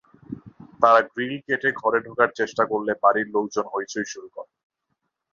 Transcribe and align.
তারা 0.81 1.01
গ্রিল 1.09 1.35
কেটে 1.45 1.69
ঘরে 1.81 1.99
ঢোকার 2.07 2.29
চেষ্টা 2.39 2.63
করলে 2.71 2.91
বাড়ির 3.03 3.27
লোকজন 3.35 3.65
হইচই 3.73 4.07
শুরু 4.11 4.27
করেন। 4.35 4.55